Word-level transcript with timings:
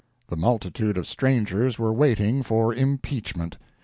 The 0.29 0.35
multitude 0.35 0.97
of 0.97 1.05
strangers 1.05 1.77
were 1.77 1.93
waiting 1.93 2.41
for 2.41 2.73
impeachment. 2.73 3.59